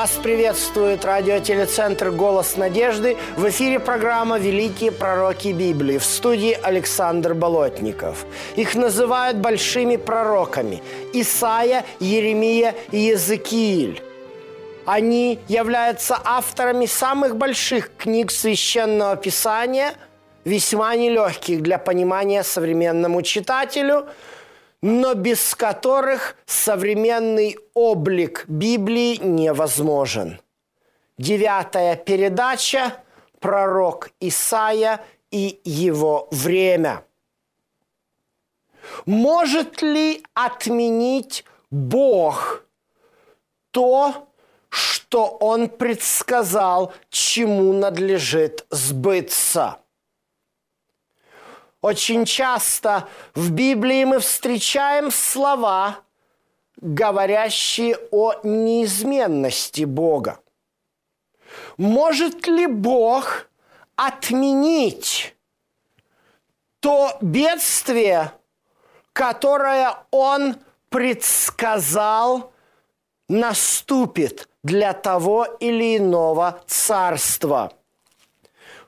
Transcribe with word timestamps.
Вас 0.00 0.12
приветствует 0.12 1.04
радиотелецентр 1.04 2.10
«Голос 2.10 2.56
надежды». 2.56 3.18
В 3.36 3.46
эфире 3.50 3.78
программа 3.78 4.38
«Великие 4.38 4.92
пророки 4.92 5.48
Библии» 5.48 5.98
в 5.98 6.04
студии 6.04 6.58
Александр 6.62 7.34
Болотников. 7.34 8.24
Их 8.56 8.74
называют 8.74 9.36
большими 9.36 9.96
пророками– 9.96 10.82
Исаия, 11.12 11.84
Еремия 11.98 12.74
и 12.92 12.96
Езекииль. 12.96 14.02
Они 14.86 15.38
являются 15.48 16.18
авторами 16.24 16.86
самых 16.86 17.36
больших 17.36 17.94
книг 17.98 18.30
Священного 18.30 19.16
Писания, 19.16 19.92
весьма 20.46 20.96
нелегких 20.96 21.60
для 21.60 21.76
понимания 21.76 22.42
современному 22.42 23.20
читателю– 23.20 24.06
но 24.82 25.14
без 25.14 25.54
которых 25.54 26.36
современный 26.46 27.58
облик 27.74 28.44
Библии 28.48 29.16
невозможен. 29.16 30.40
Девятая 31.18 31.96
передача 31.96 33.02
«Пророк 33.40 34.10
Исаия 34.20 35.04
и 35.30 35.60
его 35.64 36.28
время». 36.30 37.04
Может 39.04 39.82
ли 39.82 40.24
отменить 40.34 41.44
Бог 41.70 42.64
то, 43.70 44.28
что 44.68 45.26
Он 45.26 45.68
предсказал, 45.68 46.94
чему 47.10 47.72
надлежит 47.72 48.66
сбыться– 48.70 49.78
очень 51.82 52.24
часто 52.24 53.08
в 53.34 53.50
Библии 53.52 54.04
мы 54.04 54.18
встречаем 54.20 55.10
слова, 55.10 56.00
говорящие 56.76 57.98
о 58.10 58.34
неизменности 58.42 59.84
Бога. 59.84 60.40
Может 61.76 62.46
ли 62.46 62.66
Бог 62.66 63.48
отменить 63.96 65.34
то 66.80 67.16
бедствие, 67.20 68.32
которое 69.12 69.96
Он 70.10 70.56
предсказал 70.88 72.52
наступит 73.28 74.48
для 74.62 74.92
того 74.92 75.44
или 75.44 75.96
иного 75.98 76.62
царства– 76.66 77.72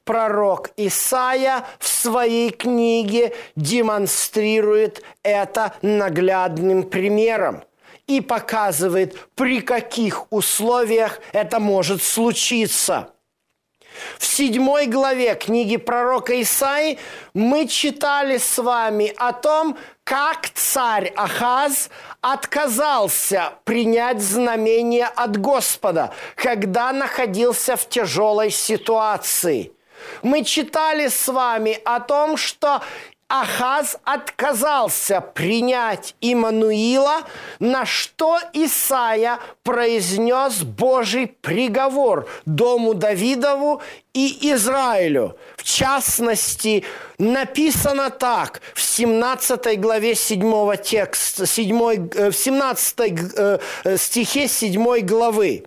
пророк 0.05 0.71
Исаия 0.77 1.65
в 1.79 1.89
своей 1.89 2.51
книге 2.51 3.35
демонстрирует 3.57 5.03
это 5.23 5.75
наглядным 5.83 6.83
примером 6.85 7.63
и 8.07 8.21
показывает, 8.21 9.17
при 9.35 9.61
каких 9.61 10.31
условиях 10.33 11.21
это 11.33 11.61
может 11.61 12.03
случиться. 12.03 13.11
В 14.19 14.25
седьмой 14.25 14.87
главе 14.87 15.35
книги 15.35 15.77
пророка 15.77 16.41
Исаи 16.41 16.99
мы 17.35 17.67
читали 17.69 18.39
с 18.39 18.57
вами 18.59 19.13
о 19.19 19.33
том, 19.33 19.77
как 20.03 20.49
царь 20.55 21.13
Ахаз 21.15 21.91
отказался 22.23 23.53
принять 23.65 24.21
знамение 24.23 25.07
от 25.07 25.37
Господа, 25.37 26.13
когда 26.37 26.93
находился 26.93 27.77
в 27.77 27.89
тяжелой 27.89 28.51
ситуации– 28.51 29.73
мы 30.23 30.45
читали 30.45 31.09
с 31.09 31.29
вами 31.29 31.79
о 31.85 32.01
том, 32.01 32.37
что 32.37 32.83
Ахаз 33.33 33.97
отказался 34.05 35.23
принять 35.23 36.15
Имануила, 36.21 37.23
на 37.61 37.87
что 37.87 38.39
Исаия 38.53 39.39
произнес 39.63 40.63
Божий 40.63 41.29
приговор 41.29 42.29
дому 42.45 42.93
Давидову 42.93 43.81
и 44.13 44.53
Израилю. 44.53 45.39
В 45.57 45.63
частности, 45.63 46.85
написано 47.17 48.11
так 48.11 48.61
в 48.75 48.83
17 48.83 49.81
главе 49.81 50.15
7 50.15 50.77
текста, 50.77 51.47
7, 51.47 52.11
э, 52.15 52.31
в 52.31 52.37
17 52.37 53.01
э, 53.01 53.59
э, 53.85 53.97
стихе 53.97 54.47
7 54.47 55.01
главы. 55.07 55.65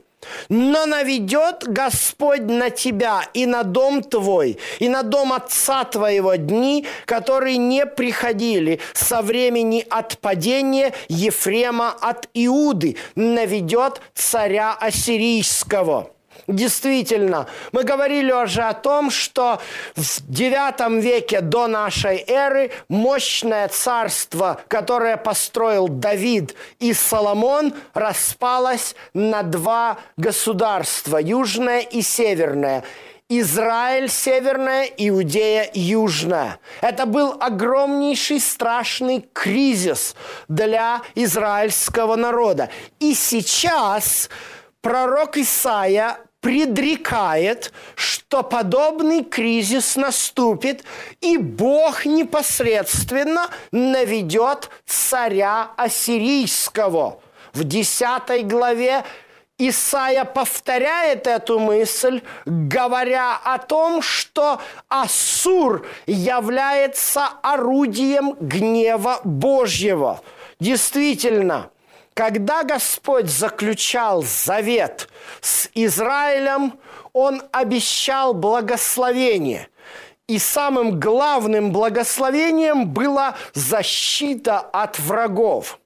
Но 0.49 0.85
наведет 0.85 1.63
Господь 1.67 2.41
на 2.41 2.69
тебя 2.69 3.21
и 3.33 3.45
на 3.45 3.63
дом 3.63 4.03
твой, 4.03 4.57
и 4.79 4.89
на 4.89 5.03
дом 5.03 5.33
отца 5.33 5.83
твоего 5.83 6.35
дни, 6.35 6.85
которые 7.05 7.57
не 7.57 7.85
приходили 7.85 8.79
со 8.93 9.21
времени 9.21 9.85
отпадения 9.89 10.93
Ефрема 11.07 11.91
от 11.91 12.29
Иуды, 12.33 12.97
наведет 13.15 14.01
царя 14.13 14.73
Ассирийского». 14.73 16.14
Действительно, 16.47 17.47
мы 17.71 17.83
говорили 17.83 18.31
уже 18.31 18.61
о 18.61 18.73
том, 18.73 19.09
что 19.09 19.59
в 19.95 19.99
IX 20.29 21.01
веке 21.01 21.41
до 21.41 21.67
нашей 21.67 22.23
эры 22.27 22.71
мощное 22.87 23.67
царство, 23.67 24.61
которое 24.67 25.17
построил 25.17 25.87
Давид 25.87 26.55
и 26.79 26.93
Соломон, 26.93 27.73
распалось 27.93 28.95
на 29.13 29.41
два 29.41 29.97
государства, 30.17 31.17
южное 31.17 31.79
и 31.79 32.01
северное. 32.01 32.83
Израиль 33.27 34.07
северная, 34.07 34.85
Иудея 34.85 35.67
южная. 35.73 36.59
Это 36.81 37.07
был 37.07 37.35
огромнейший 37.39 38.39
страшный 38.39 39.27
кризис 39.33 40.15
для 40.47 41.01
израильского 41.15 42.15
народа. 42.15 42.69
И 42.99 43.15
сейчас 43.15 44.29
пророк 44.81 45.37
Исаия 45.37 46.19
предрекает, 46.45 47.73
что 47.95 48.43
подобный 48.43 49.23
кризис 49.23 49.95
наступит, 49.95 50.83
и 51.19 51.37
Бог 51.37 52.05
непосредственно 52.05 53.47
наведет 53.71 54.69
царя 54.85 55.71
ассирийского. 55.75 57.19
В 57.53 57.63
10 57.63 58.45
главе 58.45 59.03
Исаия 59.57 60.23
повторяет 60.23 61.25
эту 61.25 61.57
мысль, 61.57 62.21
говоря 62.45 63.39
о 63.43 63.57
том, 63.57 64.03
что 64.03 64.61
Ассур 64.87 65.87
является 66.05 67.25
орудием 67.41 68.35
гнева 68.39 69.19
Божьего. 69.23 70.21
Действительно, 70.59 71.71
когда 72.15 72.63
Господь 72.63 73.29
заключал 73.29 74.23
завет 74.23 75.09
с 75.41 75.69
Израилем, 75.75 76.79
Он 77.13 77.43
обещал 77.51 78.33
благословение. 78.33 79.67
И 80.27 80.39
самым 80.39 80.99
главным 80.99 81.71
благословением 81.71 82.87
была 82.87 83.35
защита 83.53 84.59
от 84.59 84.97
врагов. 84.97 85.79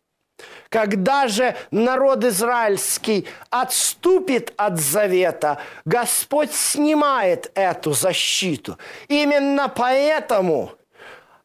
Когда 0.69 1.27
же 1.27 1.57
народ 1.71 2.23
израильский 2.23 3.27
отступит 3.49 4.53
от 4.55 4.79
завета, 4.79 5.57
Господь 5.83 6.53
снимает 6.53 7.51
эту 7.55 7.93
защиту. 7.93 8.77
Именно 9.07 9.67
поэтому 9.67 10.71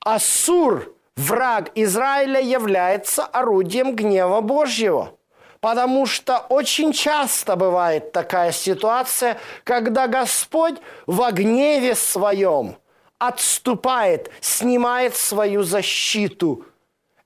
Ассур 0.00 0.94
враг 1.16 1.70
Израиля 1.74 2.40
является 2.40 3.24
орудием 3.24 3.94
гнева 3.94 4.40
Божьего. 4.40 5.12
Потому 5.60 6.04
что 6.04 6.38
очень 6.50 6.92
часто 6.92 7.56
бывает 7.56 8.12
такая 8.12 8.52
ситуация, 8.52 9.38
когда 9.64 10.08
Господь 10.08 10.74
в 11.06 11.30
гневе 11.32 11.94
своем 11.94 12.76
отступает, 13.18 14.30
снимает 14.40 15.16
свою 15.16 15.62
защиту. 15.62 16.66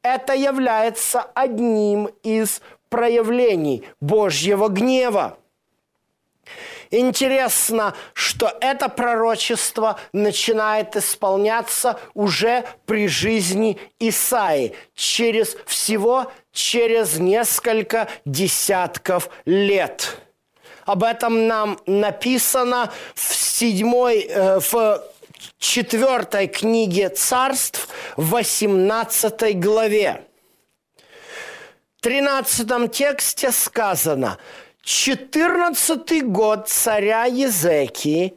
Это 0.02 0.34
является 0.34 1.22
одним 1.34 2.10
из 2.22 2.62
проявлений 2.88 3.84
Божьего 4.00 4.68
гнева. 4.68 5.38
Интересно, 6.90 7.94
что 8.14 8.56
это 8.60 8.88
пророчество 8.88 10.00
начинает 10.12 10.96
исполняться 10.96 11.98
уже 12.14 12.64
при 12.86 13.08
жизни 13.08 13.78
Исаи, 13.98 14.74
через 14.94 15.56
всего 15.66 16.32
через 16.52 17.18
несколько 17.18 18.08
десятков 18.24 19.28
лет. 19.44 20.18
Об 20.86 21.04
этом 21.04 21.46
нам 21.46 21.78
написано 21.86 22.90
в 23.14 23.34
седьмой, 23.34 24.22
э, 24.22 24.58
в 24.58 25.02
четвертой 25.58 26.48
книге 26.48 27.10
царств, 27.10 27.88
18 28.16 29.54
главе. 29.54 30.24
В 31.98 32.00
13 32.00 32.88
тексте 32.88 33.52
сказано, 33.52 34.38
14 34.88 36.22
год 36.22 36.66
царя 36.66 37.26
Езекии 37.26 38.32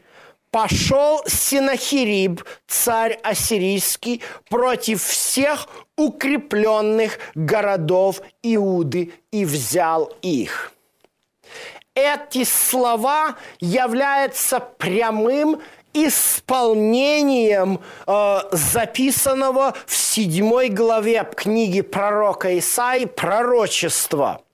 пошел 0.51 1.21
Синахириб, 1.25 2.43
царь 2.67 3.17
ассирийский, 3.23 4.21
против 4.49 5.01
всех 5.01 5.69
укрепленных 5.95 7.19
городов 7.35 8.21
Иуды 8.43 9.13
и 9.31 9.45
взял 9.45 10.11
их. 10.21 10.73
Эти 11.95 12.43
слова 12.43 13.37
являются 13.61 14.59
прямым 14.59 15.61
исполнением 15.93 17.79
э, 18.07 18.39
записанного 18.51 19.73
в 19.85 19.95
седьмой 19.95 20.67
главе 20.67 21.25
книги 21.33 21.79
пророка 21.79 22.59
Исаи 22.59 23.05
пророчества– 23.05 24.41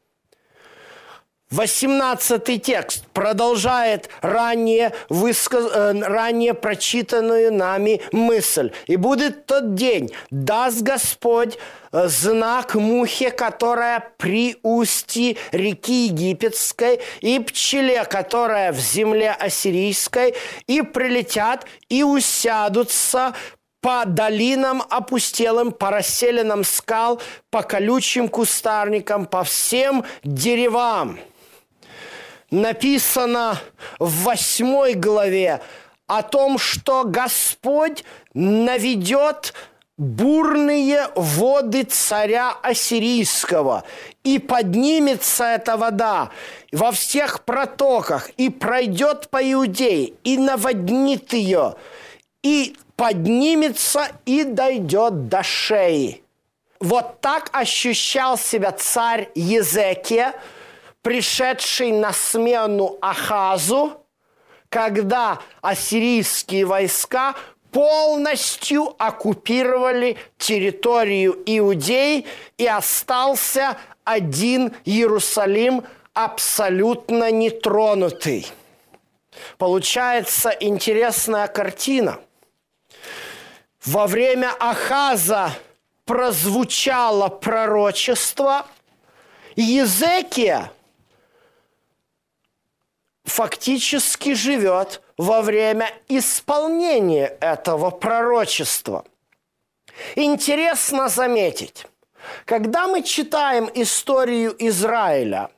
18 1.50 2.62
текст 2.62 3.06
продолжает 3.14 4.10
ранее, 4.22 4.92
высказ... 5.08 5.72
Э, 5.74 5.94
ранее 5.94 6.54
прочитанную 6.54 7.54
нами 7.54 8.02
мысль. 8.12 8.72
«И 8.88 8.98
будет 8.98 9.46
тот 9.46 9.74
день, 9.74 10.12
даст 10.30 10.82
Господь 10.82 11.58
э, 11.94 12.10
знак 12.10 12.76
мухе, 12.76 13.32
которая 13.32 14.12
при 14.18 14.58
устье 14.62 15.38
реки 15.54 16.08
Египетской, 16.08 17.00
и 17.22 17.40
пчеле, 17.40 18.04
которая 18.04 18.74
в 18.74 18.80
земле 18.80 19.32
ассирийской, 19.32 20.36
и 20.68 20.82
прилетят, 20.82 21.66
и 21.88 22.04
усядутся 22.04 23.34
по 23.80 24.04
долинам 24.06 24.84
опустелым, 24.90 25.72
по 25.72 25.92
расселенным 25.92 26.66
скал, 26.66 27.22
по 27.50 27.64
колючим 27.64 28.28
кустарникам, 28.28 29.26
по 29.26 29.46
всем 29.46 30.04
деревам» 30.26 31.18
написано 32.52 33.60
в 34.00 34.24
восьмой 34.24 34.94
главе 34.94 35.62
о 36.08 36.24
том, 36.24 36.58
что 36.58 37.04
Господь 37.04 38.04
наведет 38.34 39.54
бурные 39.98 41.10
воды 41.16 41.84
царя 41.84 42.54
Ассирийского, 42.62 43.84
и 44.24 44.40
поднимется 44.40 45.44
эта 45.44 45.76
вода 45.76 46.30
во 46.72 46.92
всех 46.92 47.44
протоках, 47.44 48.30
и 48.38 48.50
пройдет 48.50 49.30
по 49.30 49.38
Иудее, 49.52 50.14
и 50.24 50.38
наводнит 50.38 51.34
ее, 51.34 51.76
и 52.44 52.78
поднимется, 52.96 54.08
и 54.26 54.44
дойдет 54.44 55.28
до 55.28 55.44
шеи. 55.44 56.24
Вот 56.80 57.20
так 57.22 57.50
ощущал 57.54 58.38
себя 58.38 58.72
царь 58.72 59.30
Езекия– 59.36 60.34
пришедший 61.02 61.92
на 61.92 62.14
смену 62.14 62.98
Ахазу, 63.02 64.04
когда 64.70 65.40
ассирийские 65.62 66.66
войска 66.66 67.36
полностью 67.72 68.96
оккупировали 68.98 70.18
территорию 70.38 71.42
Иудеи 71.46 72.26
и 72.58 72.68
остался 72.68 73.78
один 74.04 74.74
Иерусалим 74.86 75.84
абсолютно 76.14 77.32
нетронутый. 77.32 78.48
Получается 79.58 80.50
интересная 80.50 81.48
картина. 81.48 82.20
Во 83.86 84.08
время 84.08 84.52
Ахаза 84.60 85.52
прозвучало 86.06 87.28
пророчество, 87.28 88.66
Езекия– 89.56 90.72
фактически 93.38 94.34
живет 94.34 95.02
во 95.16 95.44
время 95.44 95.92
исполнения 96.08 97.38
этого 97.40 97.92
пророчества. 97.92 99.06
Интересно 100.16 101.08
заметить, 101.08 101.86
когда 102.46 102.88
мы 102.88 103.04
читаем 103.04 103.70
историю 103.76 104.56
Израиля, 104.58 105.52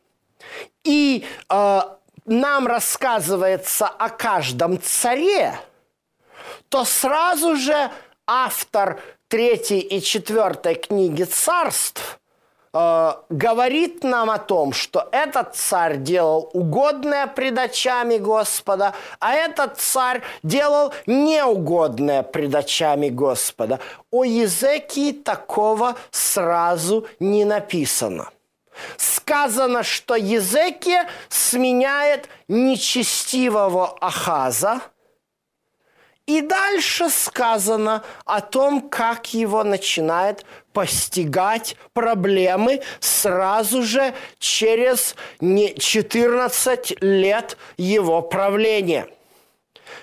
и 0.83 1.25
э, 1.49 1.81
нам 2.25 2.67
рассказывается 2.67 3.87
о 3.87 4.09
каждом 4.09 4.81
царе, 4.81 5.57
то 6.67 6.83
сразу 6.83 7.55
же 7.55 7.91
автор 8.27 9.01
третьей 9.29 9.79
и 9.79 10.01
четвертой 10.01 10.75
книги 10.75 11.23
царств 11.23 12.18
Э, 12.71 13.13
говорит 13.29 14.03
нам 14.03 14.29
о 14.29 14.37
том, 14.37 14.73
что 14.73 15.07
этот 15.11 15.55
царь 15.55 15.97
делал 15.97 16.49
угодное 16.53 17.25
пред 17.25 17.57
очами 17.57 18.17
Господа, 18.17 18.93
а 19.19 19.33
этот 19.33 19.77
царь 19.77 20.21
делал 20.43 20.93
неугодное 21.07 22.21
пред 22.21 22.53
очами 22.53 23.09
Господа. 23.09 23.79
О 24.11 24.23
Езекии 24.23 25.11
такого 25.11 25.95
сразу 26.11 27.07
не 27.19 27.43
написано. 27.43 28.29
Сказано, 28.97 29.83
что 29.83 30.15
Езекия 30.15 31.09
сменяет 31.27 32.29
нечестивого 32.47 33.97
Ахаза– 33.99 34.81
и 36.29 36.41
дальше 36.41 37.09
сказано 37.09 38.03
о 38.23 38.41
том, 38.41 38.87
как 38.87 39.33
его 39.33 39.63
начинает 39.63 40.45
постигать 40.73 41.75
проблемы 41.93 42.83
сразу 42.99 43.81
же 43.81 44.13
через 44.37 45.15
14 45.39 47.01
лет 47.01 47.57
его 47.77 48.21
правления. 48.21 49.07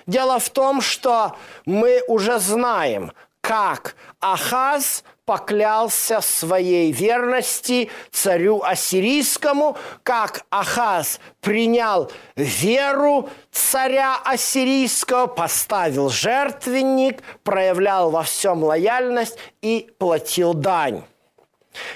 Дело 0.05 0.37
в 0.39 0.49
том, 0.49 0.81
что 0.81 1.37
мы 1.65 2.03
уже 2.09 2.39
знаем, 2.39 3.13
как 3.39 3.95
Ахаз 4.19 5.05
поклялся 5.27 6.21
своей 6.21 6.93
верности 6.93 7.91
царю 8.11 8.63
ассирийскому, 8.63 9.77
как 10.03 10.45
Ахаз 10.49 11.19
принял 11.41 12.09
веру 12.37 13.29
царя 13.51 14.15
ассирийского, 14.23 15.27
поставил 15.27 16.07
жертвенник, 16.07 17.21
проявлял 17.43 18.09
во 18.09 18.23
всем 18.23 18.63
лояльность 18.63 19.37
и 19.61 19.91
платил 19.99 20.53
дань. 20.53 21.03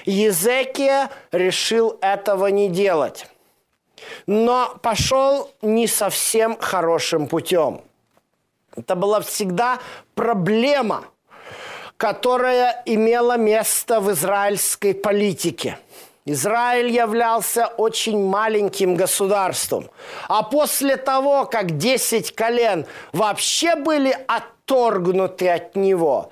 Езекия 0.04 1.08
решил 1.32 1.96
этого 2.02 2.48
не 2.48 2.68
делать, 2.68 3.26
но 4.26 4.76
пошел 4.82 5.50
не 5.62 5.86
совсем 5.86 6.58
хорошим 6.58 7.28
путем. 7.28 7.80
Это 8.76 8.94
была 8.94 9.22
всегда 9.22 9.78
проблема– 10.14 11.06
которая 12.02 12.82
имела 12.84 13.36
место 13.36 14.00
в 14.00 14.10
израильской 14.10 14.92
политике. 14.92 15.78
Израиль 16.24 16.90
являлся 16.90 17.68
очень 17.68 18.26
маленьким 18.26 18.96
государством. 18.96 19.88
А 20.26 20.42
после 20.42 20.96
того, 20.96 21.44
как 21.44 21.78
10 21.78 22.34
колен 22.34 22.86
вообще 23.12 23.76
были 23.76 24.16
отторгнуты 24.26 25.48
от 25.48 25.76
него, 25.76 26.30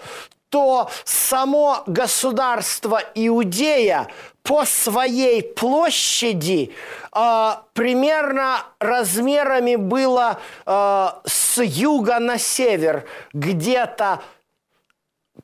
то 0.49 0.91
само 1.05 1.85
государство 1.87 3.01
Иудея 3.15 4.09
по 4.43 4.65
своей 4.65 5.41
площади 5.45 6.73
э, 7.15 7.51
примерно 7.75 8.65
размерами 8.81 9.77
было 9.77 10.41
э, 10.67 11.09
с 11.27 11.63
юга 11.63 12.19
на 12.19 12.39
север, 12.39 13.05
где-то 13.33 14.21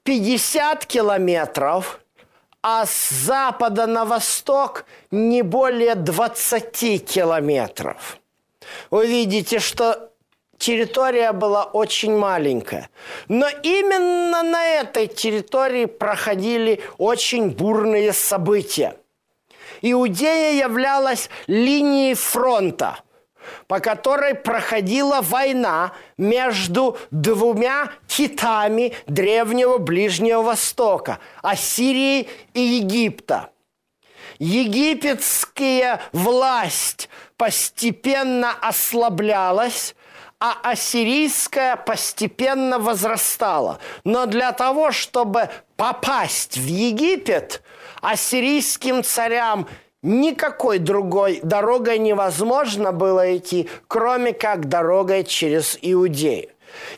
50 0.06 0.86
километров, 0.86 2.00
а 2.62 2.86
с 2.86 3.10
запада 3.10 3.86
на 3.86 4.04
восток 4.04 4.86
не 5.10 5.42
более 5.42 5.96
20 5.96 7.04
километров. 7.04 8.18
Вы 8.90 9.08
видите, 9.08 9.58
что 9.58 10.10
территория 10.58 11.32
была 11.32 11.64
очень 11.64 12.16
маленькая. 12.16 12.88
Но 13.28 13.48
именно 13.64 14.44
на 14.44 14.64
этой 14.64 15.08
территории 15.08 15.86
проходили 15.86 16.80
очень 16.98 17.50
бурные 17.50 18.12
события. 18.12 18.96
Иудея 19.82 20.52
являлась 20.64 21.28
линией 21.48 22.14
фронта– 22.14 23.00
по 23.66 23.80
которой 23.80 24.34
проходила 24.34 25.20
война 25.20 25.92
между 26.16 26.98
двумя 27.10 27.90
китами 28.06 28.94
древнего 29.06 29.78
Ближнего 29.78 30.42
Востока– 30.42 31.18
Ассирии 31.42 32.28
и 32.54 32.60
Египта. 32.60 33.50
Египетская 34.38 36.00
власть 36.12 37.08
постепенно 37.36 38.52
ослаблялась, 38.52 39.94
а 40.38 40.58
ассирийская 40.62 41.76
постепенно 41.76 42.78
возрастала. 42.78 43.78
Но 44.04 44.26
для 44.26 44.52
того, 44.52 44.92
чтобы 44.92 45.48
попасть 45.76 46.58
в 46.58 46.66
Египет, 46.66 47.62
ассирийским 48.02 49.02
царям 49.02 49.66
никакой 50.06 50.78
другой 50.78 51.40
дорогой 51.42 51.98
невозможно 51.98 52.92
было 52.92 53.36
идти, 53.36 53.68
кроме 53.88 54.32
как 54.32 54.68
дорогой 54.68 55.24
через 55.24 55.78
Иудею. 55.82 56.48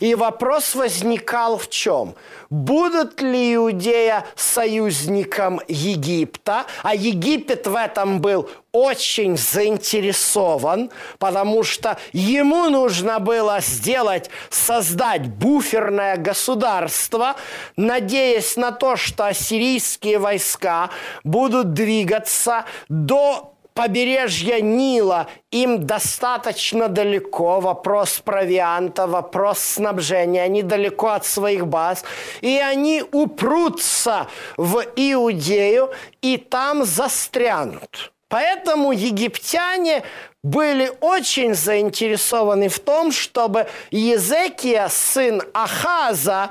И 0.00 0.14
вопрос 0.14 0.74
возникал 0.74 1.58
в 1.58 1.68
чем? 1.68 2.14
Будут 2.50 3.20
ли 3.20 3.54
Иудея 3.54 4.24
союзником 4.36 5.60
Египта? 5.68 6.64
А 6.82 6.94
Египет 6.94 7.66
в 7.66 7.74
этом 7.74 8.20
был 8.20 8.48
очень 8.72 9.36
заинтересован, 9.36 10.90
потому 11.18 11.62
что 11.62 11.98
ему 12.12 12.70
нужно 12.70 13.18
было 13.18 13.60
сделать, 13.60 14.30
создать 14.50 15.26
буферное 15.26 16.16
государство, 16.16 17.36
надеясь 17.76 18.56
на 18.56 18.72
то, 18.72 18.96
что 18.96 19.26
ассирийские 19.26 20.18
войска 20.18 20.90
будут 21.24 21.72
двигаться 21.72 22.64
до 22.88 23.54
побережья 23.78 24.60
Нила. 24.60 25.28
Им 25.52 25.86
достаточно 25.86 26.88
далеко, 26.88 27.60
вопрос 27.60 28.18
провианта, 28.18 29.06
вопрос 29.06 29.60
снабжения, 29.60 30.42
они 30.42 30.64
далеко 30.64 31.10
от 31.10 31.24
своих 31.24 31.68
баз, 31.68 32.04
и 32.40 32.58
они 32.58 33.04
упрутся 33.12 34.26
в 34.56 34.84
Иудею 34.96 35.92
и 36.20 36.38
там 36.38 36.84
застрянут. 36.84 38.12
Поэтому 38.28 38.90
египтяне 38.90 40.02
были 40.42 40.90
очень 41.00 41.54
заинтересованы 41.54 42.68
в 42.68 42.80
том, 42.80 43.12
чтобы 43.12 43.68
Езекия, 43.92 44.88
сын 44.88 45.40
Ахаза, 45.54 46.50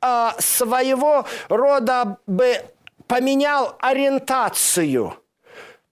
а, 0.00 0.34
своего 0.38 1.26
рода 1.50 2.16
бы 2.26 2.56
поменял 3.06 3.76
ориентацию– 3.80 5.14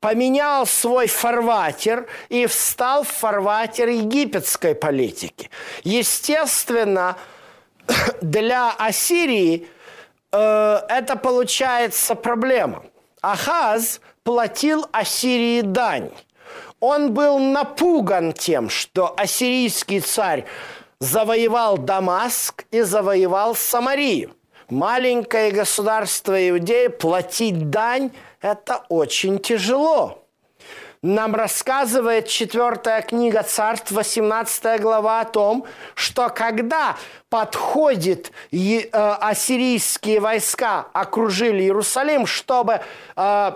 поменял 0.03 0.67
свой 0.67 1.07
фарватер 1.07 2.09
и 2.29 2.47
встал 2.47 3.05
в 3.05 3.09
фарватер 3.09 3.89
египетской 3.89 4.75
политики. 4.75 5.49
Естественно, 5.85 7.17
для 8.21 8.73
Ассирии 8.73 9.69
э, 10.33 10.81
это 10.89 11.15
получается 11.15 12.17
проблема. 12.17 12.83
Ахаз 13.23 14.01
платил 14.25 14.87
Ассирии 14.91 15.61
дань. 15.61 16.11
Он 16.81 17.15
был 17.15 17.39
напуган 17.39 18.33
тем, 18.33 18.71
что 18.71 19.15
ассирийский 19.17 20.01
царь 20.01 20.47
завоевал 20.99 21.79
Дамаск 21.79 22.65
и 22.73 22.81
завоевал 22.81 23.55
Самарию. 23.55 24.35
Маленькое 24.69 25.53
государство 25.53 26.49
Иудеи 26.49 26.89
платить 26.89 27.71
дань– 27.71 28.11
это 28.43 28.85
очень 28.89 29.39
тяжело. 29.39 30.19
Нам 31.01 31.35
рассказывает 31.35 32.29
четвертая 32.29 33.03
книга 33.03 33.43
Царств, 33.43 33.91
18 33.91 34.81
глава 34.81 35.21
о 35.21 35.25
том, 35.25 35.67
что 35.97 36.29
когда 36.29 36.97
подходит 37.29 38.31
э, 38.53 38.89
ассирийские 38.93 40.21
войска, 40.21 40.87
окружили 40.93 41.63
Иерусалим, 41.63 42.25
чтобы 42.25 42.83
э, 43.17 43.53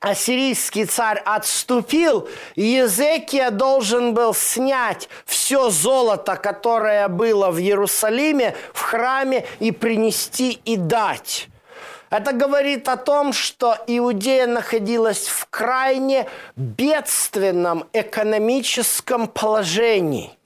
ассирийский 0.00 0.86
царь 0.86 1.20
отступил, 1.26 2.30
Езекия 2.56 3.50
должен 3.50 4.14
был 4.14 4.32
снять 4.32 5.10
все 5.26 5.68
золото, 5.68 6.36
которое 6.36 7.08
было 7.08 7.50
в 7.50 7.58
Иерусалиме, 7.58 8.56
в 8.72 8.80
храме, 8.80 9.44
и 9.60 9.70
принести 9.70 10.60
и 10.64 10.78
дать. 10.78 11.48
Это 12.10 12.32
говорит 12.32 12.88
о 12.88 12.96
том, 12.96 13.32
что 13.32 13.76
Иудея 13.86 14.46
находилась 14.46 15.26
в 15.26 15.46
крайне 15.50 16.26
бедственном 16.56 17.88
экономическом 17.92 19.26
положении. 19.26 20.36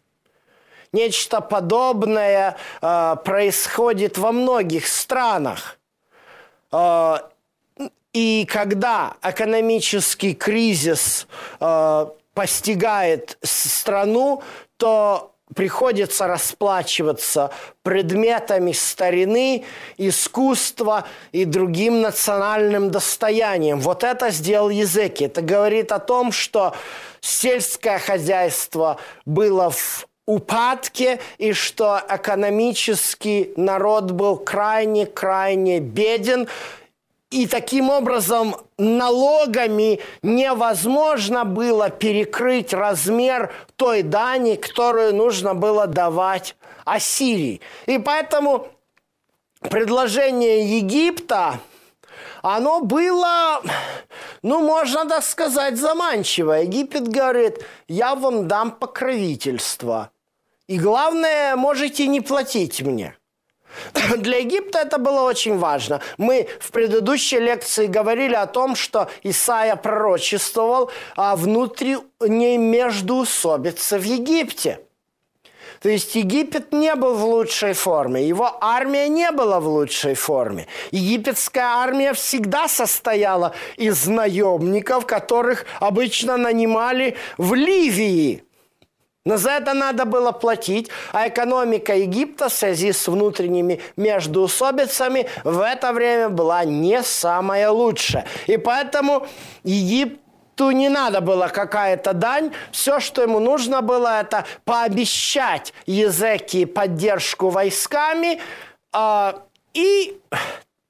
Нечто 0.93 1.41
подобное 1.41 2.57
э, 2.81 3.17
происходит 3.25 4.17
во 4.17 4.33
многих 4.33 4.87
странах. 4.87 5.79
Э, 6.73 7.19
и 8.15 8.47
когда 8.51 9.17
экономический 9.23 10.35
кризис 10.35 11.27
э, 11.61 12.07
постигает 12.33 13.37
страну, 13.43 14.43
то 14.79 15.35
приходится 15.55 16.27
расплачиваться 16.27 17.51
предметами 17.83 18.73
старины, 18.73 19.65
искусства 19.97 21.07
и 21.33 21.45
другим 21.45 22.01
национальным 22.03 22.91
достоянием. 22.91 23.81
Вот 23.81 24.05
это 24.05 24.31
сделал 24.31 24.71
Языки. 24.71 25.25
Это 25.25 25.43
говорит 25.43 25.93
о 25.93 25.99
том, 25.99 26.33
что 26.33 26.75
сельское 27.21 27.99
хозяйство 27.99 28.99
было 29.25 29.71
в 29.71 30.07
упадке 30.27 31.21
и 31.39 31.55
что 31.55 32.03
экономический 32.09 33.53
народ 33.57 34.11
был 34.11 34.37
крайне-крайне 34.37 35.81
беден, 35.81 36.49
и 37.31 37.47
таким 37.47 37.91
образом 37.91 38.57
налогами 38.79 40.01
невозможно 40.23 41.45
было 41.45 41.91
перекрыть 41.91 42.73
размер 42.73 43.53
той 43.77 44.03
дани, 44.03 44.57
которую 44.57 45.15
нужно 45.15 45.55
было 45.55 45.87
давать 45.87 46.57
Ассирии. 46.85 47.61
И 47.87 47.99
поэтому 47.99 48.69
предложение 49.61 50.79
Египта, 50.79 51.61
оно 52.41 52.81
было, 52.81 53.63
ну, 54.43 54.61
можно 54.61 55.07
так 55.07 55.23
сказать, 55.23 55.77
заманчиво. 55.77 56.53
Египет 56.53 57.09
говорит, 57.09 57.63
я 57.89 58.15
вам 58.15 58.49
дам 58.49 58.71
покровительство. 58.71 60.11
И 60.67 60.79
главное, 60.79 61.57
можете 61.57 62.07
не 62.07 62.23
платить 62.23 62.81
мне. 62.81 63.18
Для 64.17 64.39
Египта 64.39 64.81
это 64.81 64.99
было 64.99 65.23
очень 65.23 65.59
важно. 65.59 66.01
Мы 66.17 66.49
в 66.61 66.71
предыдущей 66.71 67.39
лекции 67.39 67.87
говорили 67.87 68.35
о 68.35 68.47
том, 68.47 68.77
что 68.77 69.09
Исаия 69.23 69.77
пророчествовал 69.77 70.91
о 71.17 71.37
внутренней 71.37 72.59
междуусобице 72.59 73.99
в 73.99 74.03
Египте. 74.03 74.81
То 75.81 75.89
есть 75.89 76.17
Египет 76.17 76.73
не 76.73 76.95
был 76.97 77.15
в 77.15 77.25
лучшей 77.25 77.73
форме, 77.73 78.27
его 78.27 78.59
армия 78.61 79.09
не 79.09 79.31
была 79.31 79.61
в 79.61 79.69
лучшей 79.69 80.15
форме. 80.15 80.67
Египетская 80.91 81.67
армия 81.67 82.15
всегда 82.15 82.67
состояла 82.67 83.55
из 83.77 84.09
наемников, 84.09 85.07
которых 85.07 85.67
обычно 85.79 86.37
нанимали 86.37 87.17
в 87.37 87.55
Ливии– 87.55 88.43
но 89.25 89.37
за 89.37 89.51
это 89.51 89.75
надо 89.75 90.05
было 90.05 90.33
платить, 90.33 90.89
а 91.13 91.29
экономика 91.29 91.95
Египта 91.95 92.49
в 92.49 92.53
связи 92.53 92.93
с 92.93 93.09
внутренними 93.09 93.81
междуусобицами 93.97 95.29
в 95.45 95.61
это 95.61 95.93
время 95.93 96.29
была 96.29 96.65
не 96.65 97.03
самая 97.03 97.71
лучшая. 97.71 98.25
И 98.47 98.57
поэтому 98.57 99.27
Египту 99.65 100.71
не 100.71 100.89
надо 100.89 101.21
было 101.21 101.49
какая-то 101.49 102.15
дань. 102.15 102.53
Все, 102.73 103.01
что 103.01 103.23
ему 103.23 103.39
нужно 103.39 103.83
было, 103.83 104.21
это 104.21 104.47
пообещать 104.65 105.75
Езеки 105.87 106.65
поддержку 106.65 107.51
войсками. 107.51 108.41
Э, 108.95 109.33
и 109.75 110.19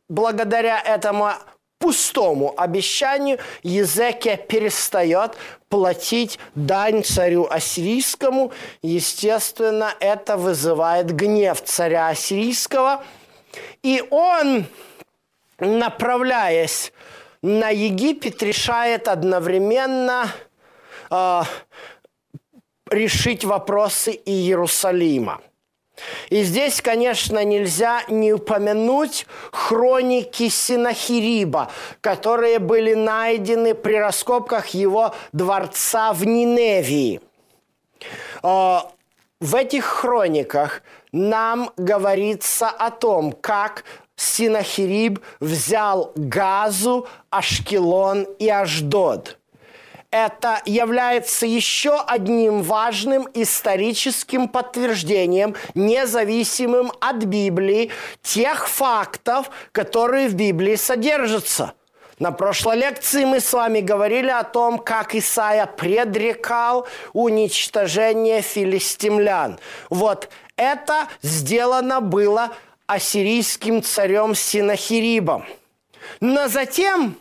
благодаря 0.08 0.80
этому 0.80 1.32
пустому 1.78 2.54
обещанию 2.56 3.38
Езекия 3.62 4.36
перестает 4.36 5.36
платить 5.68 6.38
дань 6.54 7.04
царю 7.04 7.46
ассирийскому. 7.48 8.52
Естественно, 8.82 9.94
это 10.00 10.36
вызывает 10.36 11.14
гнев 11.14 11.62
царя 11.62 12.08
ассирийского. 12.08 13.04
И 13.82 14.04
он, 14.10 14.66
направляясь 15.58 16.92
на 17.42 17.70
Египет, 17.70 18.42
решает 18.42 19.08
одновременно 19.08 20.32
э, 21.10 21.42
решить 22.90 23.44
вопросы 23.44 24.20
Иерусалима. 24.24 25.40
И 26.30 26.42
здесь, 26.42 26.80
конечно, 26.80 27.44
нельзя 27.44 28.02
не 28.08 28.32
упомянуть 28.32 29.26
хроники 29.52 30.48
Синахириба, 30.48 31.70
которые 32.00 32.58
были 32.58 32.94
найдены 32.94 33.74
при 33.74 33.94
раскопках 33.94 34.68
его 34.68 35.14
дворца 35.32 36.12
в 36.12 36.24
Ниневии. 36.24 37.20
А, 38.42 38.90
в 39.40 39.54
этих 39.54 39.84
хрониках 39.84 40.82
нам 41.12 41.70
говорится 41.76 42.68
о 42.68 42.90
том, 42.90 43.32
как 43.32 43.84
Синахириб 44.16 45.20
взял 45.38 46.12
Газу, 46.16 47.06
Ашкелон 47.30 48.24
и 48.38 48.48
Аждод. 48.48 49.38
Это 50.10 50.62
является 50.64 51.46
еще 51.46 52.00
одним 52.00 52.62
важным 52.62 53.28
историческим 53.34 54.48
подтверждением, 54.48 55.54
независимым 55.74 56.92
от 57.00 57.24
Библии, 57.24 57.90
тех 58.22 58.68
фактов, 58.68 59.50
которые 59.72 60.28
в 60.28 60.34
Библии 60.34 60.76
содержатся. 60.76 61.74
На 62.18 62.32
прошлой 62.32 62.78
лекции 62.78 63.24
мы 63.24 63.38
с 63.38 63.52
вами 63.52 63.80
говорили 63.80 64.30
о 64.30 64.42
том, 64.42 64.78
как 64.78 65.14
Исаия 65.14 65.66
предрекал 65.66 66.88
уничтожение 67.12 68.42
филистимлян. 68.42 69.58
Вот 69.88 70.28
это 70.56 71.06
сделано 71.22 72.00
было 72.00 72.50
ассирийским 72.86 73.82
царем 73.82 74.34
Синахирибом. 74.34 75.44
Но 76.20 76.48
затем 76.48 77.16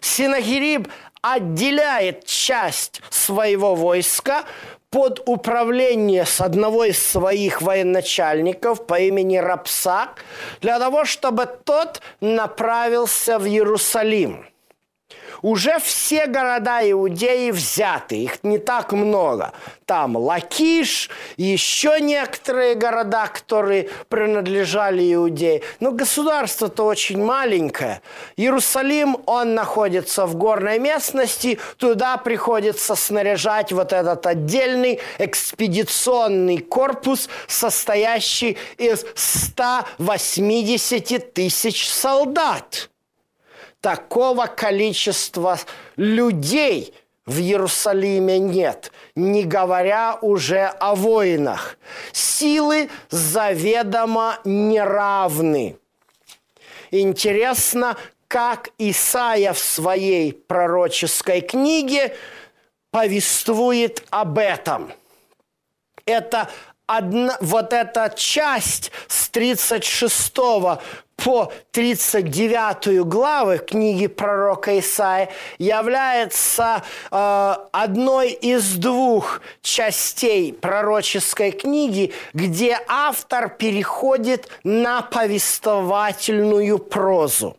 Синахириб 0.00 0.88
отделяет 1.24 2.26
часть 2.26 3.00
своего 3.08 3.74
войска 3.74 4.44
под 4.90 5.22
управление 5.24 6.26
с 6.26 6.42
одного 6.42 6.84
из 6.84 7.04
своих 7.04 7.62
военачальников 7.62 8.86
по 8.86 9.00
имени 9.00 9.38
Рапсак 9.38 10.22
для 10.60 10.78
того, 10.78 11.06
чтобы 11.06 11.46
тот 11.46 12.02
направился 12.20 13.38
в 13.38 13.46
Иерусалим– 13.46 14.46
уже 15.44 15.78
все 15.78 16.26
города 16.26 16.80
Иудеи 16.90 17.50
взяты, 17.50 18.16
их 18.16 18.42
не 18.44 18.56
так 18.56 18.92
много. 18.92 19.52
Там 19.84 20.16
Лакиш, 20.16 21.10
еще 21.36 22.00
некоторые 22.00 22.76
города, 22.76 23.26
которые 23.26 23.90
принадлежали 24.08 25.12
Иудеи. 25.12 25.62
Но 25.80 25.92
государство-то 25.92 26.84
очень 26.84 27.22
маленькое. 27.22 28.00
Иерусалим, 28.38 29.18
он 29.26 29.54
находится 29.54 30.24
в 30.24 30.34
горной 30.34 30.78
местности, 30.78 31.58
туда 31.76 32.16
приходится 32.16 32.94
снаряжать 32.94 33.70
вот 33.70 33.92
этот 33.92 34.26
отдельный 34.26 34.98
экспедиционный 35.18 36.56
корпус, 36.56 37.28
состоящий 37.48 38.56
из 38.78 39.04
180 39.14 41.34
тысяч 41.34 41.86
солдат 41.86 42.88
такого 43.84 44.46
количества 44.46 45.60
людей 45.96 46.94
в 47.26 47.38
Иерусалиме 47.38 48.38
нет, 48.38 48.90
не 49.14 49.44
говоря 49.44 50.16
уже 50.22 50.64
о 50.80 50.94
воинах. 50.94 51.76
Силы 52.10 52.88
заведомо 53.10 54.38
неравны. 54.44 55.76
Интересно, 56.90 57.98
как 58.26 58.70
Исаия 58.78 59.52
в 59.52 59.58
своей 59.58 60.32
пророческой 60.32 61.42
книге 61.42 62.16
повествует 62.90 64.02
об 64.08 64.38
этом. 64.38 64.94
Это 66.06 66.48
одна, 66.86 67.36
вот 67.42 67.74
эта 67.74 68.10
часть 68.16 68.92
с 69.08 69.28
36 69.28 70.34
по 71.16 71.52
39 71.72 73.04
главы 73.06 73.58
книги 73.58 74.06
пророка 74.06 74.78
Исаия 74.78 75.30
является 75.58 76.82
э, 77.10 77.54
одной 77.72 78.30
из 78.32 78.76
двух 78.76 79.40
частей 79.62 80.52
пророческой 80.52 81.52
книги, 81.52 82.12
где 82.32 82.78
автор 82.88 83.48
переходит 83.48 84.48
на 84.64 85.02
повествовательную 85.02 86.78
прозу. 86.78 87.56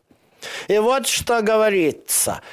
И 0.67 0.77
вот 0.77 1.07
что 1.07 1.41
говорится– 1.41 2.41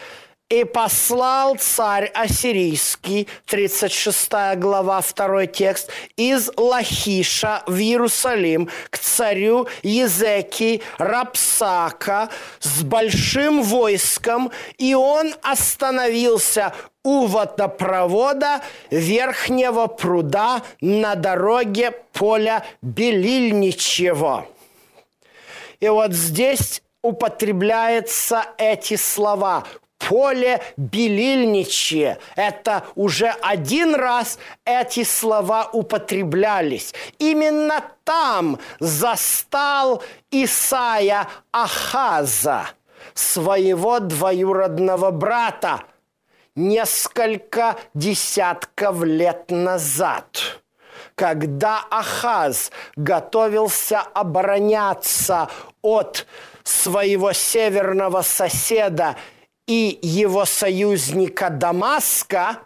и 0.53 0.65
послал 0.65 1.57
царь 1.57 2.11
ассирийский, 2.13 3.27
36 3.47 4.31
глава, 4.57 5.01
2 5.01 5.47
текст, 5.47 5.91
из 6.17 6.51
Лахиша 6.59 7.63
в 7.67 7.79
Иерусалим 7.79 8.69
к 8.91 8.99
царю 8.99 9.67
Езеки 9.83 10.83
Рапсака 10.99 12.29
с 12.61 12.83
большим 12.83 13.63
войском, 13.63 14.53
и 14.77 14.93
он 14.93 15.35
остановился 15.41 16.75
у 17.03 17.25
водопровода 17.25 18.61
верхнего 18.91 19.87
пруда 19.87 20.61
на 20.83 21.15
дороге 21.15 21.93
поля 22.13 22.63
Белильничьего. 22.83 24.47
И 25.81 25.89
вот 25.89 26.13
здесь 26.13 26.83
употребляются 27.01 28.45
эти 28.59 28.97
слова 28.97 29.65
поле 30.09 30.61
белильничье. 30.77 32.19
Это 32.37 32.85
уже 32.95 33.29
один 33.43 33.95
раз 33.95 34.39
эти 34.65 35.05
слова 35.05 35.69
употреблялись. 35.73 36.95
Именно 37.19 37.85
там 38.05 38.59
застал 38.81 40.03
Исаия 40.31 41.29
Ахаза, 41.53 42.67
своего 43.15 44.01
двоюродного 44.01 45.11
брата, 45.11 45.83
несколько 46.55 47.77
десятков 47.95 49.03
лет 49.03 49.51
назад 49.51 50.63
когда 51.15 51.85
Ахаз 51.91 52.73
готовился 52.97 54.01
обороняться 54.01 55.49
от 55.83 56.27
своего 56.65 57.33
северного 57.33 58.23
соседа 58.23 59.17
и 59.67 59.99
его 60.03 60.45
союзника 60.45 61.51
Дамаска, 61.51 62.59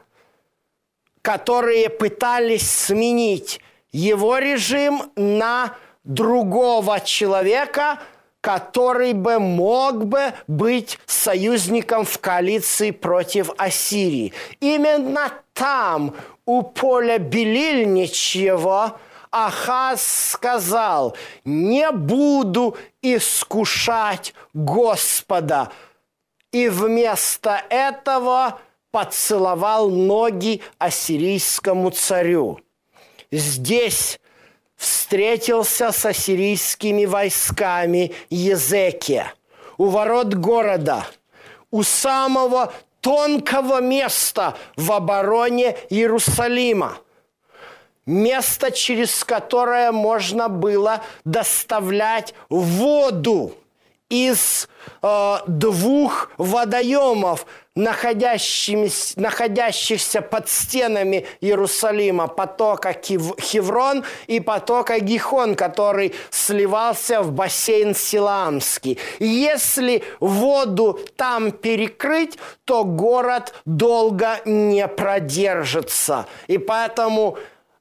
которые 1.23 1.91
пытались 1.91 2.71
сменить 2.71 3.61
его 3.93 4.39
режим 4.39 5.11
на 5.17 5.75
другого 6.05 7.01
человека, 7.01 7.99
который 8.41 9.13
бы 9.13 9.41
мог 9.41 10.05
бы 10.05 10.33
быть 10.47 10.99
союзником 11.07 12.05
в 12.05 12.19
коалиции 12.21 12.93
против 12.93 13.51
Ассирии. 13.59 14.33
Именно 14.61 15.33
там, 15.53 16.15
у 16.45 16.63
поля 16.63 17.19
Белильничьего, 17.19 19.01
Ахаз 19.33 20.31
сказал, 20.31 21.17
не 21.45 21.91
буду 21.91 22.77
искушать 23.03 24.33
Господа, 24.55 25.73
и 26.57 26.71
вместо 26.71 27.63
этого 27.69 28.59
поцеловал 28.91 29.91
ноги 29.91 30.63
ассирийскому 30.79 31.91
царю. 31.91 32.61
Здесь 33.31 34.19
встретился 34.75 35.93
с 35.93 36.07
ассирийскими 36.07 37.05
войсками 37.05 38.15
Езекия 38.31 39.35
у 39.77 39.89
ворот 39.89 40.33
города, 40.33 41.07
у 41.71 41.83
самого 41.83 42.73
тонкого 43.03 43.83
места 43.83 44.57
в 44.77 44.93
обороне 44.93 45.77
Иерусалима. 45.91 46.97
Место, 48.07 48.71
через 48.71 49.25
которое 49.25 49.93
можно 49.93 50.49
было 50.49 51.03
доставлять 51.27 52.33
воду 52.49 53.55
из 54.09 54.69
э, 55.03 55.37
двух 55.47 56.31
водоемов, 56.39 57.45
находящихся 57.75 60.23
под 60.23 60.49
стенами 60.49 61.27
Иерусалима, 61.41 62.29
потока 62.29 62.95
Хеврон 62.95 64.05
и 64.27 64.41
потока 64.41 64.99
Гихон, 65.01 65.55
который 65.57 66.15
сливался 66.31 67.21
в 67.23 67.33
бассейн 67.33 67.95
Силамский. 67.95 68.99
Если 69.19 70.03
воду 70.21 70.99
там 71.17 71.51
перекрыть, 71.51 72.39
то 72.65 72.85
город 72.85 73.53
долго 73.67 74.41
не 74.47 74.89
продержится. 74.89 76.25
И 76.47 76.57
поэтому 76.59 77.37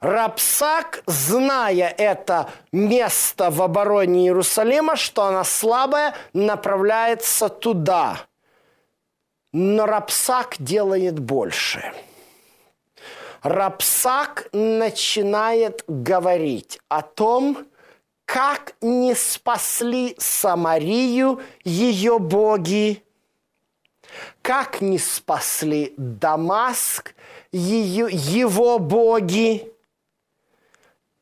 Рапсак, 0.05 1.01
зная 1.07 1.87
это 1.97 2.51
место 2.71 3.49
в 3.49 3.59
обороне 3.63 4.25
Иерусалима, 4.25 4.97
что 4.97 5.23
она 5.23 5.43
слабая, 5.43 6.13
направляется 6.31 7.49
туда. 7.49 8.19
Но 9.51 9.87
Рапсак 9.87 10.57
делает 10.59 11.17
больше. 11.17 11.91
Рапсак 13.41 14.47
начинает 14.51 15.83
говорить 15.87 16.79
о 16.87 17.01
том, 17.01 17.65
как 18.25 18.75
не 18.81 19.15
спасли 19.15 20.15
Самарию 20.19 21.41
ее 21.63 22.19
боги, 22.19 23.01
как 24.43 24.81
не 24.81 24.99
спасли 24.99 25.95
Дамаск 25.97 27.15
ее, 27.51 28.07
его 28.11 28.77
боги, 28.77 29.71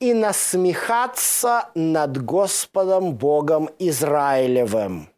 и 0.03 0.13
насмехаться 0.13 1.69
над 1.75 2.21
Господом 2.21 3.13
Богом 3.15 3.69
Израилевым, 3.79 5.09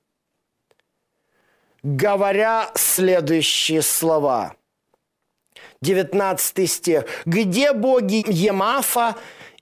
говоря 1.81 2.69
следующие 2.75 3.81
слова. 3.81 4.55
19 5.81 6.69
стих. 6.69 7.05
«Где 7.25 7.73
боги 7.73 8.23
Емафа 8.27 9.15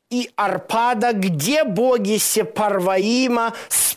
и 0.09 0.29
Арпада, 0.35 1.13
где 1.13 1.63
боги 1.63 2.17
Сепарваима, 2.17 3.53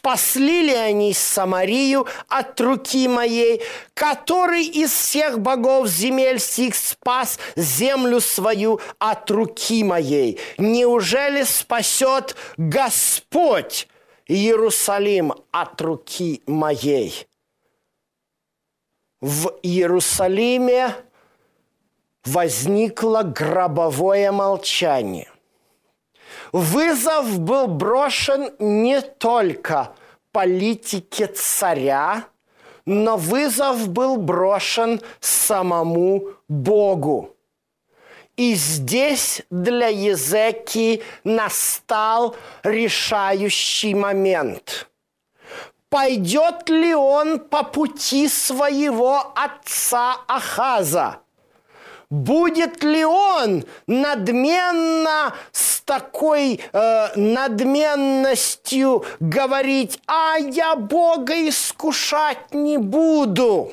спасли 0.07 0.63
ли 0.63 0.73
они 0.73 1.13
Самарию 1.13 2.07
от 2.29 2.61
руки 2.61 3.09
моей, 3.09 3.61
который 3.93 4.65
из 4.65 4.93
всех 4.93 5.41
богов 5.41 5.89
земель 5.89 6.39
сих 6.39 6.77
спас 6.77 7.41
землю 7.57 8.21
свою 8.21 8.81
от 9.01 9.29
руки 9.33 9.83
моей? 9.83 10.39
Неужели 10.59 11.43
спасет 11.43 12.37
Господь 12.57 13.89
Иерусалим 14.29 15.33
от 15.51 15.81
руки 15.81 16.41
моей?» 16.47 17.27
В 19.21 19.59
Иерусалиме 19.65 20.95
возникло 22.25 23.23
гробовое 23.23 24.31
молчание. 24.31 25.29
Вызов 26.53 27.39
был 27.41 27.67
брошен 27.67 28.51
не 28.59 29.01
только 29.01 29.93
политике 30.33 31.27
царя, 31.27 32.25
но 32.85 33.17
вызов 33.17 33.89
был 33.89 34.17
брошен 34.17 35.01
самому 35.21 36.29
Богу. 36.49 37.35
И 38.37 38.55
здесь 38.55 39.43
для 39.51 39.89
Езеки 39.89 41.03
настал 41.25 42.37
решающий 42.63 43.95
момент. 43.95 44.89
Пойдет 45.89 46.69
ли 46.69 46.95
он 46.95 47.39
по 47.39 47.63
пути 47.63 48.29
своего 48.29 49.33
отца 49.35 50.19
Ахаза– 50.29 51.21
будет 52.11 52.83
ли 52.83 53.05
он 53.05 53.65
надменно 53.87 55.35
с 55.53 55.81
такой 55.83 56.61
э, 56.73 57.09
надменностью 57.17 59.05
говорить, 59.21 60.01
а 60.07 60.37
я 60.39 60.75
Бога 60.77 61.35
искушать 61.49 62.53
не 62.53 62.79
буду. 62.79 63.73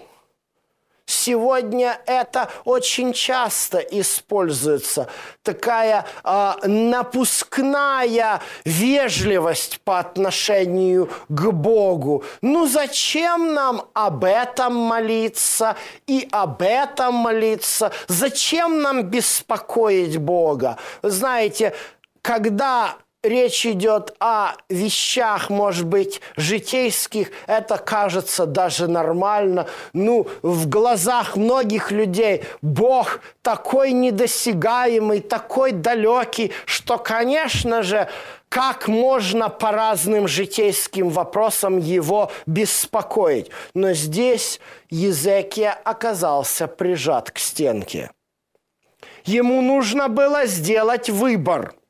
Сегодня 1.13 1.99
это 2.05 2.49
очень 2.65 3.13
часто 3.13 3.77
используется. 3.77 5.07
Такая 5.43 6.05
э, 6.23 6.53
напускная 6.63 8.41
вежливость 8.65 9.79
по 9.81 9.99
отношению 9.99 11.09
к 11.29 11.51
Богу. 11.51 12.23
Ну 12.41 12.67
зачем 12.67 13.53
нам 13.53 13.83
об 13.93 14.23
этом 14.23 14.75
молиться 14.75 15.75
и 16.07 16.27
об 16.31 16.61
этом 16.61 17.13
молиться? 17.13 17.91
Зачем 18.07 18.81
нам 18.81 19.03
беспокоить 19.03 20.17
Бога? 20.17 20.77
Знаете, 21.03 21.73
когда 22.21 22.97
речь 23.23 23.65
идет 23.65 24.13
о 24.19 24.55
вещах, 24.69 25.49
может 25.49 25.85
быть, 25.85 26.21
житейских, 26.35 27.31
это 27.47 27.77
кажется 27.77 28.45
даже 28.45 28.87
нормально. 28.87 29.67
Ну, 29.93 30.27
в 30.41 30.67
глазах 30.67 31.35
многих 31.35 31.91
людей 31.91 32.43
Бог 32.61 33.21
такой 33.41 33.93
недосягаемый, 33.93 35.21
такой 35.21 35.71
далекий, 35.71 36.51
что, 36.65 36.97
конечно 36.97 37.81
же, 37.81 38.09
как 38.49 38.87
можно 38.87 39.49
по 39.49 39.71
разным 39.71 40.27
житейским 40.27 41.09
вопросам 41.09 41.79
его 41.79 42.31
беспокоить. 42.45 43.49
Но 43.73 43.93
здесь 43.93 44.59
Езекия 44.91 45.71
оказался 45.71 46.67
прижат 46.67 47.31
к 47.31 47.39
стенке. 47.39 48.11
Ему 49.25 49.61
нужно 49.61 50.09
было 50.09 50.45
сделать 50.45 51.09
выбор– 51.09 51.73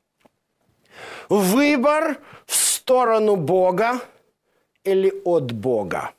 Выбор 1.28 2.18
в 2.46 2.54
сторону 2.54 3.36
Бога 3.36 4.00
или 4.84 5.12
от 5.24 5.52
Бога. 5.52 6.12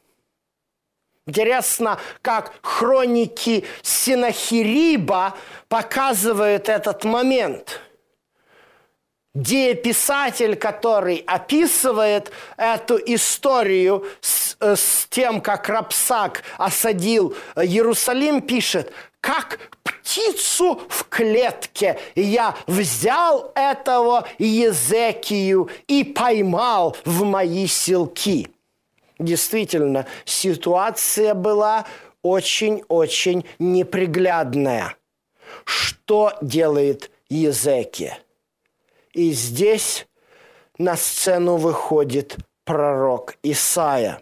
Интересно, 1.27 1.99
как 2.21 2.53
хроники 2.61 3.65
Синахириба 3.81 5.35
показывают 5.67 6.69
этот 6.69 7.03
момент. 7.03 7.81
Дееписатель, 9.33 10.55
который 10.55 11.23
описывает 11.27 12.31
эту 12.57 12.97
историю 12.97 14.05
с, 14.21 14.55
э, 14.59 14.75
с 14.75 15.07
тем, 15.09 15.41
как 15.41 15.67
Рапсак 15.67 16.43
осадил 16.57 17.35
Иерусалим, 17.55 18.41
пишет, 18.41 18.93
как 19.19 19.59
птицу 20.05 20.81
в 20.87 21.05
клетке. 21.09 21.99
Я 22.15 22.55
взял 22.67 23.51
этого 23.55 24.27
Езекию 24.37 25.69
и 25.87 26.03
поймал 26.03 26.95
в 27.05 27.23
мои 27.23 27.65
селки. 27.67 28.47
Действительно, 29.17 30.05
ситуация 30.25 31.33
была 31.33 31.85
очень-очень 32.21 33.45
неприглядная. 33.59 34.95
Что 35.63 36.33
делает 36.41 37.09
Езекия? 37.29 38.19
И 39.13 39.31
здесь 39.31 40.05
на 40.77 40.97
сцену 40.97 41.55
выходит 41.55 42.37
пророк 42.65 43.35
Исаия. 43.41 44.21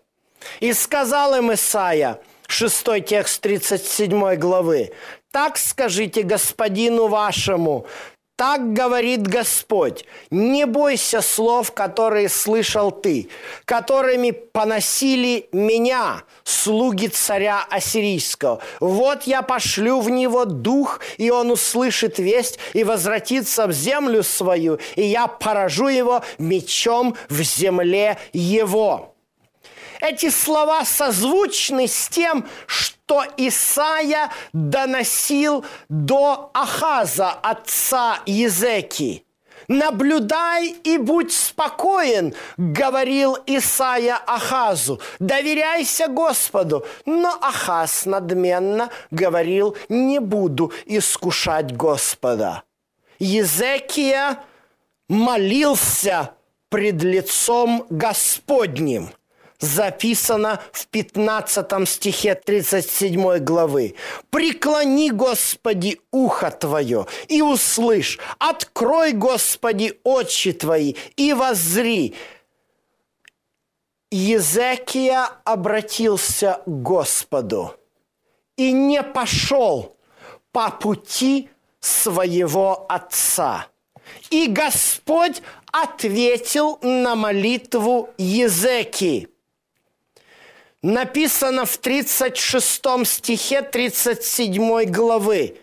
И 0.60 0.74
сказал 0.74 1.36
им 1.36 1.54
Исаия, 1.54 2.20
6 2.48 3.06
текст 3.06 3.42
37 3.42 4.36
главы, 4.36 4.92
так 5.34 5.58
скажите 5.58 6.22
господину 6.22 7.08
вашему, 7.08 7.88
так 8.36 8.74
говорит 8.74 9.28
Господь, 9.28 10.06
не 10.30 10.66
бойся 10.68 11.22
слов, 11.22 11.72
которые 11.72 12.30
слышал 12.30 12.92
ты, 12.92 13.30
которыми 13.66 14.30
поносили 14.30 15.50
меня, 15.52 16.24
слуги 16.44 17.08
царя 17.08 17.66
Ассирийского. 17.68 18.60
Вот 18.80 19.24
я 19.24 19.42
пошлю 19.42 20.02
в 20.02 20.10
него 20.10 20.46
дух, 20.46 21.00
и 21.18 21.32
он 21.32 21.50
услышит 21.50 22.20
весть 22.20 22.60
и 22.74 22.84
возвратится 22.84 23.66
в 23.66 23.72
землю 23.72 24.22
свою, 24.22 24.80
и 24.96 25.04
я 25.04 25.26
поражу 25.28 25.88
его 25.88 26.24
мечом 26.38 27.16
в 27.30 27.42
земле 27.42 28.20
его». 28.34 29.13
Эти 30.04 30.30
слова 30.30 30.84
созвучны 30.84 31.88
с 31.88 32.10
тем, 32.10 32.46
что 32.68 33.24
Исаия 33.38 34.32
доносил 34.52 35.64
до 35.88 36.52
Ахаза, 36.54 37.32
отца 37.32 38.20
Езеки. 38.26 39.26
«Наблюдай 39.70 40.76
и 40.84 40.98
будь 40.98 41.32
спокоен»,— 41.32 42.36
говорил 42.58 43.38
Исаия 43.46 44.18
Ахазу. 44.28 45.00
«Доверяйся 45.20 46.10
Господу». 46.10 46.86
Но 47.06 47.30
Ахаз 47.42 48.06
надменно 48.06 48.90
говорил, 49.10 49.78
«Не 49.88 50.20
буду 50.20 50.74
искушать 50.86 51.74
Господа». 51.78 52.64
Езекия 53.20 54.44
молился 55.08 56.32
пред 56.68 57.02
лицом 57.04 57.86
Господним– 57.90 59.10
записано 59.60 60.62
в 60.72 60.88
15 60.88 61.88
стихе 61.88 62.36
37 62.36 63.40
главы. 63.40 63.96
«Преклони, 64.30 65.12
Господи, 65.12 66.00
ухо 66.12 66.52
Твое 66.52 67.06
и 67.28 67.42
услышь, 67.42 68.20
открой, 68.40 69.14
Господи, 69.14 70.00
очи 70.04 70.54
Твои 70.54 70.96
и 71.16 71.34
воззри». 71.34 72.16
Езекия 74.12 75.28
обратился 75.44 76.62
к 76.66 76.70
Господу 76.70 77.76
и 78.58 78.72
не 78.72 79.02
пошел 79.02 79.98
по 80.52 80.70
пути 80.70 81.50
своего 81.80 82.86
отца. 82.90 83.68
И 84.30 84.48
Господь 84.48 85.42
ответил 85.72 86.78
на 86.84 87.16
молитву 87.16 88.12
Езекии– 88.18 89.30
написано 90.84 91.66
в 91.66 91.78
36 91.78 92.82
стихе 93.06 93.64
37 93.64 94.86
главы. 94.86 95.58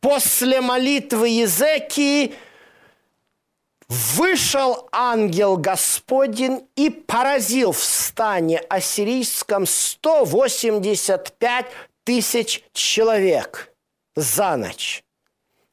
После 0.00 0.60
молитвы 0.60 1.28
Езекии 1.28 2.34
вышел 3.88 4.88
ангел 4.92 5.56
Господень 5.56 6.68
и 6.76 6.90
поразил 6.90 7.72
в 7.72 7.82
стане 7.82 8.58
ассирийском 8.58 9.66
185 9.66 11.66
тысяч 12.04 12.62
человек 12.72 13.72
за 14.16 14.56
ночь. 14.56 15.04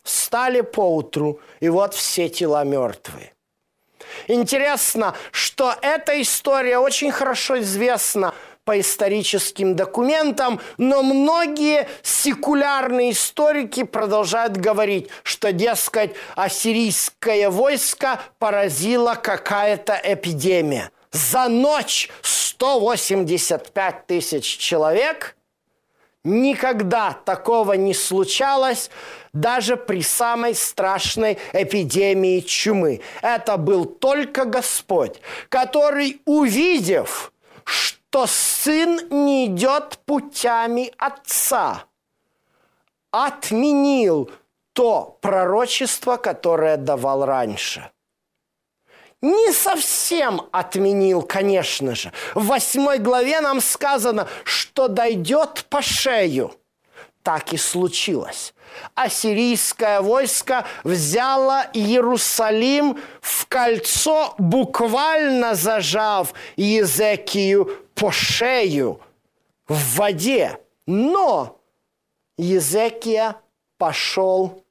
Встали 0.04 0.62
поутру, 0.62 1.40
и 1.60 1.70
вот 1.70 1.94
все 1.94 2.30
тела 2.30 2.64
мертвые. 2.64 3.34
Интересно, 4.28 5.14
что 5.32 5.76
эта 5.82 6.22
история 6.22 6.80
очень 6.80 7.12
хорошо 7.12 7.60
известна 7.60 8.34
по 8.68 8.78
историческим 8.82 9.78
документам, 9.78 10.60
но 10.78 11.02
многие 11.02 11.88
секулярные 12.04 13.12
историки 13.14 13.84
продолжают 13.84 14.58
говорить, 14.58 15.08
что, 15.24 15.54
дескать, 15.54 16.12
ассирийское 16.36 17.50
войско 17.50 18.20
поразило 18.40 19.16
какая-то 19.16 19.98
эпидемия. 20.04 20.92
За 21.14 21.48
ночь 21.48 22.10
185 22.22 24.06
тысяч 24.06 24.58
человек– 24.58 25.36
Никогда 26.24 27.16
такого 27.24 27.72
не 27.74 27.94
случалось 27.94 28.90
даже 29.32 29.78
при 29.78 30.02
самой 30.02 30.56
страшной 30.56 31.38
эпидемии 31.54 32.42
чумы. 32.42 33.00
Это 33.22 33.56
был 33.56 33.86
только 33.86 34.44
Господь, 34.44 35.22
который, 35.48 36.20
увидев, 36.26 37.32
что 37.64 38.26
сын 38.68 39.00
не 39.10 39.46
идет 39.46 40.00
путями 40.06 40.92
отца, 40.98 41.86
отменил 43.12 44.30
то 44.74 45.18
пророчество, 45.22 46.18
которое 46.18 46.76
давал 46.76 47.26
раньше– 47.26 47.90
не 49.22 49.52
совсем 49.52 50.44
отменил, 50.52 51.24
конечно 51.24 51.96
же. 51.96 52.12
В 52.36 52.46
восьмой 52.46 53.00
главе 53.00 53.42
нам 53.42 53.62
сказано, 53.62 54.28
что 54.44 54.88
дойдет 54.88 55.66
по 55.70 55.82
шею. 55.82 56.54
Так 57.24 57.52
и 57.52 57.58
случилось. 57.58 58.54
Ассирийское 58.94 60.02
войско 60.02 60.66
взяло 60.84 61.66
Иерусалим 61.74 63.00
в 63.20 63.48
кольцо, 63.48 64.36
буквально 64.38 65.56
зажав 65.56 66.36
Езекию 66.56 67.87
по 67.98 68.12
шею 68.12 69.02
в 69.68 69.98
воде. 69.98 70.60
Но 70.86 71.60
Езекия 72.38 73.36
пошел 73.78 74.64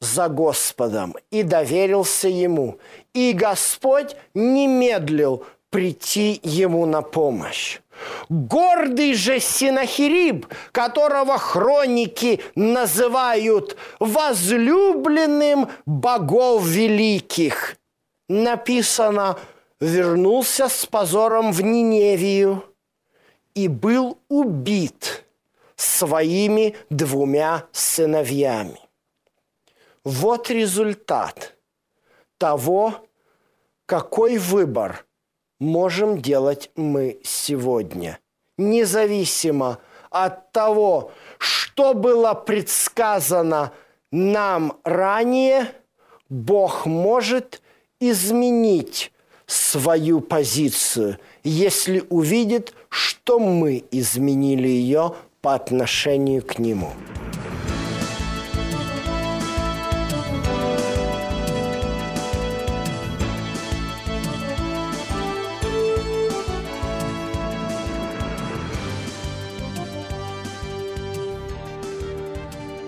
за 0.00 0.28
Господом 0.28 1.14
и 1.30 1.42
доверился 1.42 2.28
Ему. 2.28 2.78
И 3.14 3.32
Господь 3.32 4.16
не 4.34 4.66
медлил 4.66 5.44
прийти 5.70 6.40
ему 6.42 6.86
на 6.86 7.02
помощь. 7.02 7.80
Гордый 8.28 9.14
же 9.14 9.40
Синахириб, 9.40 10.46
которого 10.72 11.38
хроники 11.38 12.40
называют 12.54 13.76
возлюбленным 13.98 15.68
богов 15.86 16.64
великих, 16.64 17.76
написано, 18.28 19.38
вернулся 19.80 20.68
с 20.68 20.86
позором 20.86 21.52
в 21.52 21.62
Ниневию 21.62 22.64
и 23.54 23.68
был 23.68 24.18
убит 24.28 25.24
своими 25.76 26.76
двумя 26.90 27.66
сыновьями. 27.72 28.80
Вот 30.04 30.50
результат 30.50 31.56
того, 32.38 33.06
какой 33.86 34.38
выбор 34.38 35.04
можем 35.58 36.22
делать 36.22 36.70
мы 36.76 37.20
сегодня, 37.24 38.18
независимо 38.56 39.78
от 40.10 40.52
того, 40.52 41.12
что 41.38 41.92
было 41.92 42.34
предсказано 42.34 43.72
нам 44.10 44.78
ранее, 44.84 45.72
Бог 46.28 46.86
может 46.86 47.60
изменить 48.00 49.12
свою 49.46 50.20
позицию, 50.20 51.18
если 51.44 52.04
увидит, 52.10 52.74
что 52.88 53.38
мы 53.38 53.84
изменили 53.90 54.68
ее 54.68 55.14
по 55.40 55.54
отношению 55.54 56.42
к 56.42 56.58
Нему. 56.58 56.92